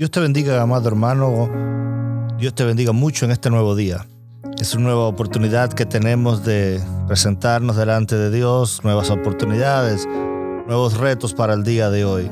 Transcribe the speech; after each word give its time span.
Dios 0.00 0.10
te 0.10 0.20
bendiga, 0.20 0.62
amado 0.62 0.88
hermano. 0.88 1.50
Dios 2.38 2.54
te 2.54 2.64
bendiga 2.64 2.90
mucho 2.90 3.26
en 3.26 3.32
este 3.32 3.50
nuevo 3.50 3.76
día. 3.76 4.06
Es 4.58 4.74
una 4.74 4.84
nueva 4.84 5.06
oportunidad 5.06 5.74
que 5.74 5.84
tenemos 5.84 6.42
de 6.42 6.80
presentarnos 7.06 7.76
delante 7.76 8.16
de 8.16 8.30
Dios, 8.30 8.80
nuevas 8.82 9.10
oportunidades, 9.10 10.08
nuevos 10.66 10.96
retos 10.96 11.34
para 11.34 11.52
el 11.52 11.64
día 11.64 11.90
de 11.90 12.06
hoy. 12.06 12.30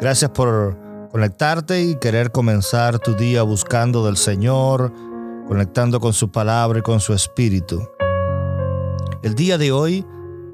Gracias 0.00 0.32
por 0.32 0.76
conectarte 1.12 1.84
y 1.84 2.00
querer 2.00 2.32
comenzar 2.32 2.98
tu 2.98 3.14
día 3.14 3.44
buscando 3.44 4.04
del 4.04 4.16
Señor, 4.16 4.92
conectando 5.46 6.00
con 6.00 6.14
su 6.14 6.32
palabra 6.32 6.80
y 6.80 6.82
con 6.82 6.98
su 6.98 7.12
espíritu. 7.12 7.88
El 9.22 9.36
día 9.36 9.56
de 9.56 9.70
hoy, 9.70 10.04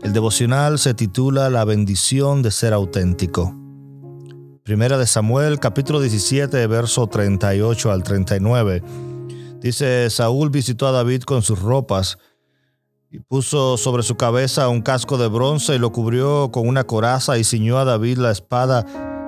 el 0.03 0.13
devocional 0.13 0.79
se 0.79 0.93
titula 0.93 1.49
La 1.49 1.65
bendición 1.65 2.43
de 2.43 2.51
ser 2.51 2.75
auténtico. 2.75 3.62
Primera 4.65 4.97
de 4.97 5.09
Samuel, 5.09 5.59
capítulo 5.59 5.99
17, 5.99 6.69
verso 6.69 7.09
38 7.09 7.91
al 7.91 8.05
39. 8.05 8.81
Dice, 9.61 10.09
Saúl 10.09 10.51
visitó 10.51 10.87
a 10.87 10.93
David 10.93 11.25
con 11.25 11.43
sus 11.43 11.61
ropas 11.61 12.17
y 13.11 13.19
puso 13.19 13.77
sobre 13.77 14.05
su 14.05 14.17
cabeza 14.17 14.69
un 14.69 14.81
casco 14.81 15.19
de 15.19 15.27
bronce 15.27 15.75
y 15.75 15.79
lo 15.81 15.91
cubrió 15.91 16.53
con 16.53 16.69
una 16.69 16.85
coraza 16.85 17.39
y 17.39 17.45
ciñó 17.45 17.77
a 17.79 17.85
David 17.85 18.19
la 18.19 18.31
espada 18.31 18.87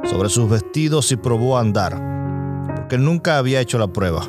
sobre 0.08 0.28
sus 0.28 0.48
vestidos 0.48 1.10
y 1.10 1.16
probó 1.16 1.58
a 1.58 1.62
andar, 1.62 2.00
porque 2.76 2.96
nunca 2.96 3.36
había 3.36 3.60
hecho 3.60 3.76
la 3.76 3.92
prueba. 3.92 4.24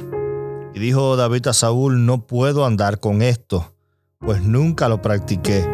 Y 0.73 0.80
dijo 0.80 1.16
David 1.17 1.50
a 1.50 1.53
Saúl, 1.53 2.08
no 2.08 2.26
puedo 2.26 2.66
andar 2.66 3.00
con 3.00 3.22
esto, 3.22 3.76
pues 4.22 4.42
nunca 4.42 4.89
lo 4.89 5.03
practiqué. 5.03 5.70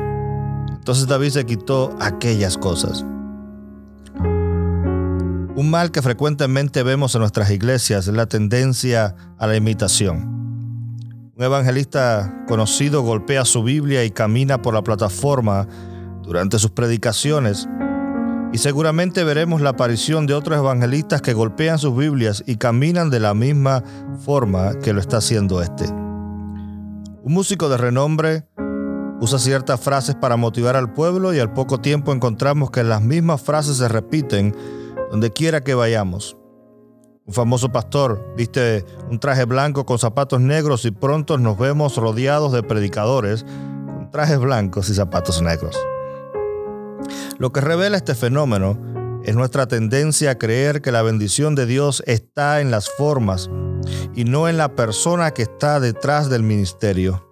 Entonces 0.73 1.07
David 1.07 1.29
se 1.29 1.45
quitó 1.45 1.95
aquellas 2.01 2.57
cosas. 2.57 3.05
Un 5.61 5.69
mal 5.69 5.91
que 5.91 6.01
frecuentemente 6.01 6.81
vemos 6.81 7.13
en 7.13 7.19
nuestras 7.19 7.51
iglesias 7.51 8.07
es 8.07 8.15
la 8.15 8.25
tendencia 8.25 9.15
a 9.37 9.45
la 9.45 9.55
imitación. 9.55 10.23
Un 11.37 11.43
evangelista 11.43 12.45
conocido 12.47 13.03
golpea 13.03 13.45
su 13.45 13.61
Biblia 13.61 14.03
y 14.03 14.09
camina 14.09 14.63
por 14.63 14.73
la 14.73 14.81
plataforma 14.81 15.67
durante 16.23 16.57
sus 16.57 16.71
predicaciones 16.71 17.69
y 18.51 18.57
seguramente 18.57 19.23
veremos 19.23 19.61
la 19.61 19.69
aparición 19.69 20.25
de 20.25 20.33
otros 20.33 20.57
evangelistas 20.57 21.21
que 21.21 21.33
golpean 21.33 21.77
sus 21.77 21.95
Biblias 21.95 22.43
y 22.47 22.55
caminan 22.55 23.11
de 23.11 23.19
la 23.19 23.35
misma 23.35 23.83
forma 24.25 24.79
que 24.79 24.93
lo 24.93 24.99
está 24.99 25.17
haciendo 25.17 25.61
este. 25.61 25.85
Un 25.85 27.33
músico 27.33 27.69
de 27.69 27.77
renombre 27.77 28.47
usa 29.19 29.37
ciertas 29.37 29.79
frases 29.79 30.15
para 30.15 30.37
motivar 30.37 30.75
al 30.75 30.91
pueblo 30.91 31.35
y 31.35 31.39
al 31.39 31.53
poco 31.53 31.79
tiempo 31.81 32.13
encontramos 32.13 32.71
que 32.71 32.83
las 32.83 33.03
mismas 33.03 33.43
frases 33.43 33.77
se 33.77 33.87
repiten 33.87 34.55
donde 35.11 35.31
quiera 35.31 35.63
que 35.63 35.75
vayamos. 35.75 36.37
Un 37.25 37.33
famoso 37.33 37.71
pastor 37.71 38.33
viste 38.35 38.83
un 39.09 39.19
traje 39.19 39.45
blanco 39.45 39.85
con 39.85 39.99
zapatos 39.99 40.41
negros 40.41 40.85
y 40.85 40.91
pronto 40.91 41.37
nos 41.37 41.57
vemos 41.57 41.97
rodeados 41.97 42.51
de 42.51 42.63
predicadores 42.63 43.43
con 43.43 44.09
trajes 44.09 44.39
blancos 44.39 44.89
y 44.89 44.95
zapatos 44.95 45.41
negros. 45.41 45.77
Lo 47.37 47.51
que 47.51 47.61
revela 47.61 47.97
este 47.97 48.15
fenómeno 48.15 48.79
es 49.23 49.35
nuestra 49.35 49.67
tendencia 49.67 50.31
a 50.31 50.37
creer 50.37 50.81
que 50.81 50.91
la 50.91 51.03
bendición 51.03 51.53
de 51.53 51.65
Dios 51.65 52.01
está 52.07 52.59
en 52.59 52.71
las 52.71 52.89
formas 52.89 53.49
y 54.15 54.23
no 54.23 54.47
en 54.47 54.57
la 54.57 54.75
persona 54.75 55.31
que 55.31 55.43
está 55.43 55.79
detrás 55.79 56.29
del 56.29 56.43
ministerio. 56.43 57.27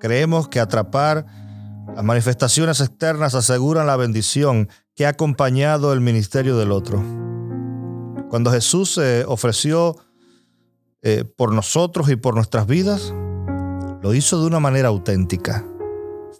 Creemos 0.00 0.48
que 0.48 0.60
atrapar 0.60 1.26
las 1.94 2.04
manifestaciones 2.04 2.80
externas 2.80 3.34
aseguran 3.34 3.86
la 3.86 3.96
bendición 3.96 4.68
que 4.98 5.06
ha 5.06 5.10
acompañado 5.10 5.92
el 5.92 6.00
ministerio 6.00 6.56
del 6.56 6.72
otro. 6.72 7.00
Cuando 8.28 8.50
Jesús 8.50 8.94
se 8.94 9.24
ofreció 9.24 9.96
eh, 11.02 11.22
por 11.36 11.54
nosotros 11.54 12.10
y 12.10 12.16
por 12.16 12.34
nuestras 12.34 12.66
vidas, 12.66 13.14
lo 14.02 14.12
hizo 14.12 14.40
de 14.40 14.48
una 14.48 14.58
manera 14.58 14.88
auténtica. 14.88 15.64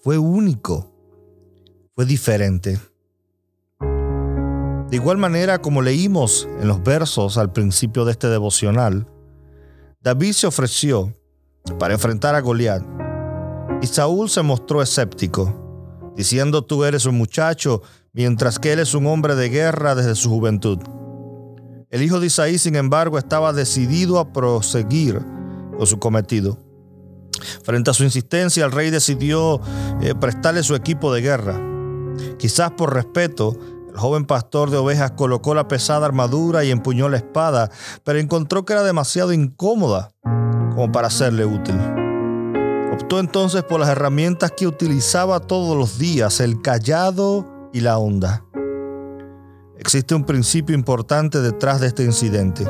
Fue 0.02 0.18
único 0.18 0.92
fue 1.94 2.04
diferente. 2.04 2.80
De 3.80 4.96
igual 4.96 5.18
manera, 5.18 5.60
como 5.60 5.80
leímos 5.80 6.48
en 6.60 6.66
los 6.66 6.82
versos 6.82 7.38
al 7.38 7.52
principio 7.52 8.04
de 8.04 8.10
este 8.10 8.26
devocional, 8.26 9.06
David 10.00 10.32
se 10.32 10.48
ofreció 10.48 11.14
para 11.78 11.94
enfrentar 11.94 12.34
a 12.34 12.40
Goliat 12.40 12.84
y 13.82 13.86
Saúl 13.86 14.28
se 14.28 14.42
mostró 14.42 14.82
escéptico, 14.82 15.67
diciendo 16.18 16.62
tú 16.62 16.82
eres 16.82 17.06
un 17.06 17.16
muchacho, 17.16 17.80
mientras 18.12 18.58
que 18.58 18.72
él 18.72 18.80
es 18.80 18.92
un 18.92 19.06
hombre 19.06 19.36
de 19.36 19.50
guerra 19.50 19.94
desde 19.94 20.16
su 20.16 20.28
juventud. 20.28 20.80
El 21.90 22.02
hijo 22.02 22.18
de 22.18 22.26
Isaí, 22.26 22.58
sin 22.58 22.74
embargo, 22.74 23.18
estaba 23.18 23.52
decidido 23.52 24.18
a 24.18 24.32
proseguir 24.32 25.20
con 25.76 25.86
su 25.86 26.00
cometido. 26.00 26.58
Frente 27.62 27.90
a 27.90 27.94
su 27.94 28.02
insistencia, 28.02 28.64
el 28.64 28.72
rey 28.72 28.90
decidió 28.90 29.60
eh, 30.02 30.16
prestarle 30.16 30.64
su 30.64 30.74
equipo 30.74 31.14
de 31.14 31.20
guerra. 31.22 31.62
Quizás 32.36 32.72
por 32.72 32.92
respeto, 32.92 33.56
el 33.88 33.96
joven 33.96 34.24
pastor 34.24 34.70
de 34.70 34.76
ovejas 34.76 35.12
colocó 35.12 35.54
la 35.54 35.68
pesada 35.68 36.04
armadura 36.04 36.64
y 36.64 36.72
empuñó 36.72 37.08
la 37.08 37.18
espada, 37.18 37.70
pero 38.02 38.18
encontró 38.18 38.64
que 38.64 38.72
era 38.72 38.82
demasiado 38.82 39.32
incómoda 39.32 40.10
como 40.74 40.90
para 40.90 41.10
serle 41.10 41.46
útil. 41.46 41.76
Optó 43.00 43.20
entonces 43.20 43.62
por 43.62 43.78
las 43.78 43.90
herramientas 43.90 44.50
que 44.50 44.66
utilizaba 44.66 45.38
todos 45.38 45.76
los 45.76 45.98
días, 45.98 46.40
el 46.40 46.60
callado 46.60 47.46
y 47.72 47.80
la 47.80 47.96
onda. 47.96 48.44
Existe 49.78 50.16
un 50.16 50.24
principio 50.24 50.74
importante 50.74 51.40
detrás 51.40 51.80
de 51.80 51.86
este 51.86 52.02
incidente. 52.02 52.66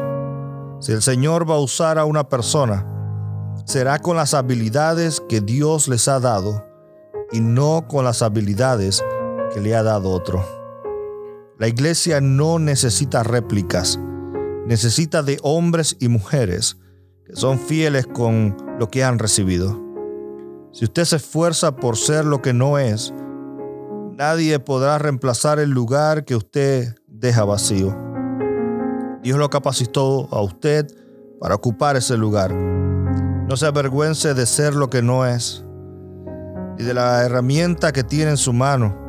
Si 0.80 0.92
el 0.92 1.00
Señor 1.00 1.50
va 1.50 1.54
a 1.54 1.60
usar 1.60 1.98
a 1.98 2.04
una 2.04 2.28
persona, 2.28 2.86
será 3.64 4.00
con 4.00 4.16
las 4.16 4.34
habilidades 4.34 5.22
que 5.30 5.40
Dios 5.40 5.88
les 5.88 6.06
ha 6.08 6.20
dado 6.20 6.62
y 7.32 7.40
no 7.40 7.88
con 7.88 8.04
las 8.04 8.20
habilidades 8.20 9.02
que 9.54 9.60
le 9.62 9.74
ha 9.74 9.82
dado 9.82 10.10
otro. 10.10 10.44
La 11.58 11.68
iglesia 11.68 12.20
no 12.20 12.58
necesita 12.58 13.22
réplicas, 13.22 13.98
necesita 14.66 15.22
de 15.22 15.38
hombres 15.42 15.96
y 15.98 16.08
mujeres 16.08 16.76
que 17.24 17.34
son 17.34 17.58
fieles 17.58 18.06
con 18.06 18.56
lo 18.78 18.90
que 18.90 19.02
han 19.02 19.18
recibido. 19.18 19.87
Si 20.72 20.84
usted 20.84 21.04
se 21.04 21.16
esfuerza 21.16 21.76
por 21.76 21.96
ser 21.96 22.24
lo 22.24 22.42
que 22.42 22.52
no 22.52 22.78
es, 22.78 23.12
nadie 24.16 24.58
podrá 24.58 24.98
reemplazar 24.98 25.58
el 25.58 25.70
lugar 25.70 26.24
que 26.24 26.36
usted 26.36 26.94
deja 27.06 27.44
vacío. 27.44 27.96
Dios 29.22 29.38
lo 29.38 29.50
capacitó 29.50 30.28
a 30.30 30.40
usted 30.40 30.86
para 31.40 31.54
ocupar 31.54 31.96
ese 31.96 32.16
lugar. 32.16 32.54
No 32.54 33.56
se 33.56 33.66
avergüence 33.66 34.34
de 34.34 34.46
ser 34.46 34.74
lo 34.74 34.90
que 34.90 35.02
no 35.02 35.26
es 35.26 35.64
y 36.78 36.84
de 36.84 36.94
la 36.94 37.24
herramienta 37.24 37.92
que 37.92 38.04
tiene 38.04 38.32
en 38.32 38.36
su 38.36 38.52
mano 38.52 39.08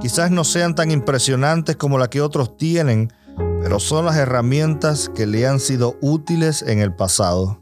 Quizás 0.00 0.30
no 0.30 0.44
sean 0.44 0.74
tan 0.74 0.90
impresionantes 0.90 1.76
como 1.76 1.98
la 1.98 2.08
que 2.08 2.20
otros 2.20 2.56
tienen, 2.56 3.12
pero 3.60 3.80
son 3.80 4.04
las 4.04 4.16
herramientas 4.16 5.10
que 5.14 5.26
le 5.26 5.46
han 5.46 5.58
sido 5.58 5.96
útiles 6.02 6.62
en 6.62 6.80
el 6.80 6.94
pasado. 6.94 7.60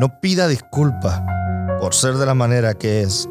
No 0.00 0.20
pida 0.20 0.48
disculpas 0.48 1.22
por 1.80 1.94
ser 1.94 2.14
de 2.14 2.26
la 2.26 2.34
manera 2.34 2.74
que 2.74 3.02
es. 3.02 3.28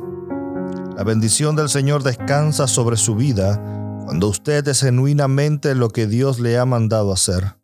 La 0.96 1.04
bendición 1.04 1.56
del 1.56 1.70
Señor 1.70 2.04
descansa 2.04 2.68
sobre 2.68 2.98
su 2.98 3.16
vida 3.16 3.62
cuando 4.06 4.28
usted 4.28 4.68
es 4.68 4.82
genuinamente 4.82 5.76
lo 5.76 5.90
que 5.90 6.08
Dios 6.08 6.40
le 6.40 6.58
ha 6.58 6.66
mandado 6.66 7.12
hacer. 7.12 7.58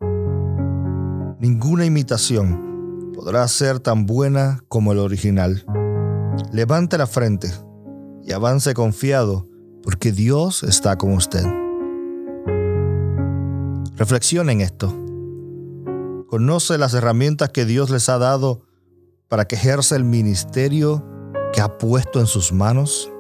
Ninguna 1.40 1.86
imitación 1.86 3.12
podrá 3.14 3.48
ser 3.48 3.80
tan 3.80 4.06
buena 4.06 4.60
como 4.68 4.92
el 4.92 5.00
original. 5.00 5.66
Levante 6.52 6.98
la 6.98 7.08
frente 7.08 7.52
y 8.24 8.34
avance 8.34 8.74
confiado 8.74 9.48
porque 9.84 10.12
Dios 10.12 10.64
está 10.64 10.98
con 10.98 11.14
usted. 11.14 11.46
Reflexione 13.96 14.52
en 14.52 14.62
esto. 14.62 14.94
Conoce 16.28 16.78
las 16.78 16.94
herramientas 16.94 17.50
que 17.50 17.66
Dios 17.66 17.90
les 17.90 18.10
ha 18.10 18.18
dado 18.18 18.62
para 19.34 19.46
que 19.46 19.56
ejerza 19.56 19.96
el 19.96 20.04
ministerio 20.04 21.04
que 21.54 21.62
ha 21.62 21.80
puesto 21.80 22.20
en 22.20 22.28
sus 22.28 22.54
manos. 22.54 23.12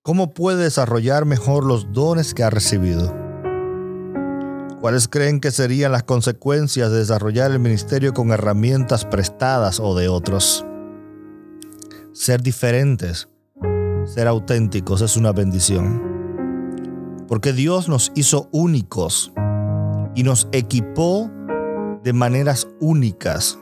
¿Cómo 0.00 0.32
puede 0.32 0.64
desarrollar 0.64 1.26
mejor 1.26 1.66
los 1.66 1.92
dones 1.92 2.32
que 2.32 2.42
ha 2.42 2.48
recibido? 2.48 3.14
¿Cuáles 4.80 5.06
creen 5.06 5.38
que 5.38 5.50
serían 5.50 5.92
las 5.92 6.04
consecuencias 6.04 6.90
de 6.90 7.00
desarrollar 7.00 7.50
el 7.50 7.58
ministerio 7.58 8.14
con 8.14 8.30
herramientas 8.30 9.04
prestadas 9.04 9.78
o 9.78 9.94
de 9.94 10.08
otros? 10.08 10.64
Ser 12.14 12.42
diferentes 12.42 13.28
ser 14.06 14.28
auténticos 14.28 15.02
es 15.02 15.18
una 15.18 15.32
bendición. 15.32 16.00
Porque 17.28 17.52
Dios 17.52 17.86
nos 17.86 18.12
hizo 18.14 18.48
únicos 18.50 19.30
y 20.14 20.22
nos 20.22 20.48
equipó 20.52 21.30
de 22.02 22.14
maneras 22.14 22.66
únicas 22.80 23.58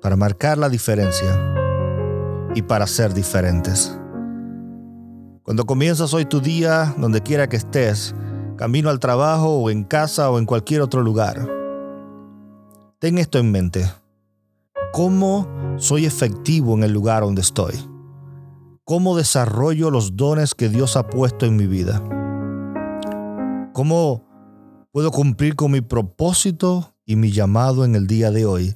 para 0.00 0.16
marcar 0.16 0.58
la 0.58 0.68
diferencia 0.68 1.54
y 2.54 2.62
para 2.62 2.86
ser 2.86 3.14
diferentes. 3.14 3.98
Cuando 5.42 5.64
comienzas 5.64 6.12
hoy 6.12 6.24
tu 6.24 6.40
día, 6.40 6.94
donde 6.98 7.20
quiera 7.20 7.48
que 7.48 7.56
estés, 7.56 8.14
camino 8.56 8.90
al 8.90 8.98
trabajo 8.98 9.58
o 9.58 9.70
en 9.70 9.84
casa 9.84 10.30
o 10.30 10.38
en 10.38 10.46
cualquier 10.46 10.80
otro 10.80 11.02
lugar. 11.02 11.48
Ten 12.98 13.18
esto 13.18 13.38
en 13.38 13.52
mente. 13.52 13.88
¿Cómo 14.92 15.46
soy 15.76 16.06
efectivo 16.06 16.74
en 16.74 16.82
el 16.82 16.92
lugar 16.92 17.22
donde 17.22 17.42
estoy? 17.42 17.74
¿Cómo 18.84 19.16
desarrollo 19.16 19.90
los 19.90 20.16
dones 20.16 20.54
que 20.54 20.68
Dios 20.68 20.96
ha 20.96 21.06
puesto 21.06 21.44
en 21.44 21.56
mi 21.56 21.66
vida? 21.66 22.02
¿Cómo 23.72 24.24
puedo 24.90 25.10
cumplir 25.10 25.54
con 25.54 25.72
mi 25.72 25.82
propósito 25.82 26.94
y 27.04 27.16
mi 27.16 27.30
llamado 27.30 27.84
en 27.84 27.94
el 27.94 28.06
día 28.06 28.30
de 28.30 28.46
hoy? 28.46 28.74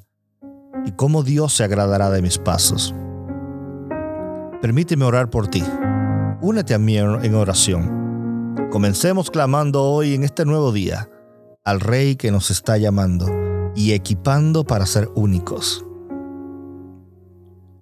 ¿Y 0.87 0.93
cómo 0.93 1.23
Dios 1.23 1.55
se 1.55 1.65
agradará 1.65 2.11
de 2.11 2.23
mis 2.23 2.39
pasos? 2.39 2.95
Permíteme 4.61 5.05
orar 5.05 5.31
por 5.31 5.49
ti. 5.49 5.63
Únete 6.41 6.75
a 6.75 6.79
mí 6.79 6.97
en 6.97 7.35
oración. 7.35 8.57
Comencemos 8.71 9.31
clamando 9.31 9.83
hoy 9.83 10.15
en 10.15 10.23
este 10.23 10.45
nuevo 10.45 10.73
día 10.73 11.09
al 11.65 11.81
Rey 11.81 12.17
que 12.17 12.31
nos 12.31 12.51
está 12.51 12.79
llamando 12.79 13.27
y 13.75 13.93
equipando 13.93 14.65
para 14.65 14.87
ser 14.87 15.09
únicos. 15.15 15.85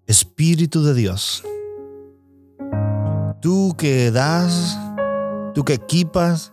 Espíritu 0.07 0.83
de 0.83 0.95
Dios, 0.95 1.45
tú 3.41 3.75
que 3.77 4.11
das, 4.11 4.79
tú 5.55 5.65
que 5.65 5.75
equipas, 5.75 6.53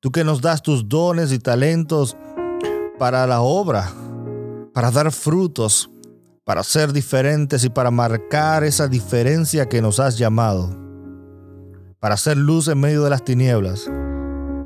tú 0.00 0.10
que 0.10 0.24
nos 0.24 0.40
das 0.40 0.62
tus 0.62 0.88
dones 0.88 1.32
y 1.32 1.38
talentos 1.38 2.16
para 2.98 3.26
la 3.26 3.40
obra, 3.40 3.92
para 4.78 4.92
dar 4.92 5.10
frutos, 5.10 5.90
para 6.44 6.62
ser 6.62 6.92
diferentes 6.92 7.64
y 7.64 7.68
para 7.68 7.90
marcar 7.90 8.62
esa 8.62 8.86
diferencia 8.86 9.68
que 9.68 9.82
nos 9.82 9.98
has 9.98 10.16
llamado, 10.16 10.70
para 11.98 12.14
hacer 12.14 12.36
luz 12.36 12.68
en 12.68 12.78
medio 12.78 13.02
de 13.02 13.10
las 13.10 13.24
tinieblas, 13.24 13.90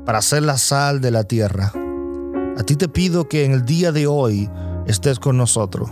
para 0.05 0.21
ser 0.21 0.43
la 0.43 0.59
sal 0.59 1.01
de 1.01 1.09
la 1.09 1.23
tierra. 1.23 1.73
A 2.55 2.61
ti 2.61 2.75
te 2.75 2.87
pido 2.87 3.27
que 3.27 3.43
en 3.43 3.53
el 3.53 3.65
día 3.65 3.91
de 3.91 4.05
hoy 4.05 4.51
estés 4.85 5.17
con 5.17 5.35
nosotros, 5.35 5.89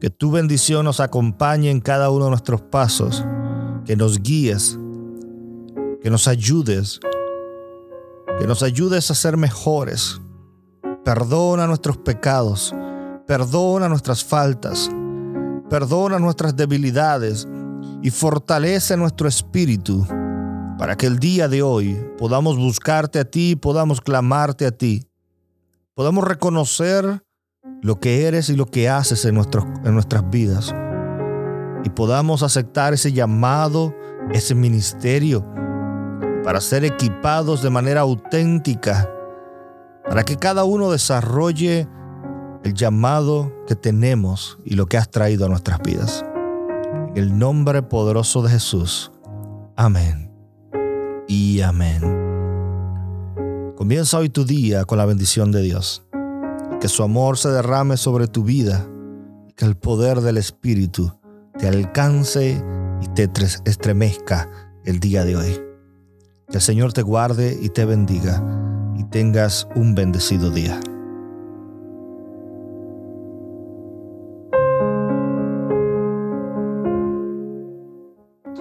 que 0.00 0.08
tu 0.08 0.30
bendición 0.30 0.86
nos 0.86 1.00
acompañe 1.00 1.70
en 1.70 1.82
cada 1.82 2.08
uno 2.08 2.24
de 2.24 2.30
nuestros 2.30 2.62
pasos, 2.62 3.22
que 3.84 3.96
nos 3.96 4.22
guíes, 4.22 4.78
que 6.00 6.08
nos 6.08 6.26
ayudes, 6.26 7.00
que 8.38 8.46
nos 8.46 8.62
ayudes 8.62 9.10
a 9.10 9.14
ser 9.14 9.36
mejores. 9.36 10.22
Perdona 11.04 11.66
nuestros 11.66 11.98
pecados 11.98 12.74
Perdona 13.26 13.88
nuestras 13.88 14.24
faltas, 14.24 14.88
perdona 15.68 16.20
nuestras 16.20 16.54
debilidades 16.54 17.48
y 18.00 18.10
fortalece 18.10 18.96
nuestro 18.96 19.26
espíritu 19.26 20.06
para 20.78 20.96
que 20.96 21.06
el 21.06 21.18
día 21.18 21.48
de 21.48 21.60
hoy 21.60 21.98
podamos 22.18 22.56
buscarte 22.56 23.18
a 23.18 23.24
ti, 23.24 23.56
podamos 23.56 24.00
clamarte 24.00 24.64
a 24.64 24.70
ti, 24.70 25.08
podamos 25.94 26.22
reconocer 26.22 27.24
lo 27.82 27.98
que 27.98 28.26
eres 28.26 28.48
y 28.48 28.54
lo 28.54 28.66
que 28.66 28.88
haces 28.88 29.24
en, 29.24 29.36
en 29.36 29.94
nuestras 29.94 30.30
vidas. 30.30 30.72
Y 31.82 31.90
podamos 31.90 32.44
aceptar 32.44 32.94
ese 32.94 33.12
llamado, 33.12 33.92
ese 34.32 34.54
ministerio 34.54 35.44
para 36.44 36.60
ser 36.60 36.84
equipados 36.84 37.60
de 37.60 37.70
manera 37.70 38.02
auténtica, 38.02 39.10
para 40.08 40.22
que 40.22 40.36
cada 40.36 40.62
uno 40.62 40.92
desarrolle 40.92 41.88
el 42.66 42.74
llamado 42.74 43.52
que 43.68 43.76
tenemos 43.76 44.58
y 44.64 44.74
lo 44.74 44.86
que 44.86 44.96
has 44.96 45.08
traído 45.08 45.46
a 45.46 45.48
nuestras 45.48 45.80
vidas. 45.82 46.24
En 47.14 47.16
el 47.16 47.38
nombre 47.38 47.80
poderoso 47.82 48.42
de 48.42 48.50
Jesús. 48.50 49.12
Amén. 49.76 50.32
Y 51.28 51.60
amén. 51.60 52.02
Comienza 53.76 54.18
hoy 54.18 54.30
tu 54.30 54.44
día 54.44 54.84
con 54.84 54.98
la 54.98 55.06
bendición 55.06 55.52
de 55.52 55.62
Dios. 55.62 56.02
Que 56.80 56.88
su 56.88 57.04
amor 57.04 57.38
se 57.38 57.50
derrame 57.50 57.96
sobre 57.96 58.26
tu 58.26 58.42
vida. 58.42 58.84
Que 59.54 59.64
el 59.64 59.76
poder 59.76 60.20
del 60.20 60.36
Espíritu 60.36 61.12
te 61.56 61.68
alcance 61.68 62.60
y 63.00 63.06
te 63.14 63.30
estremezca 63.64 64.50
el 64.84 64.98
día 64.98 65.24
de 65.24 65.36
hoy. 65.36 65.60
Que 66.48 66.56
el 66.56 66.62
Señor 66.62 66.92
te 66.92 67.02
guarde 67.02 67.56
y 67.62 67.68
te 67.68 67.84
bendiga 67.84 68.42
y 68.96 69.04
tengas 69.04 69.68
un 69.76 69.94
bendecido 69.94 70.50
día. 70.50 70.80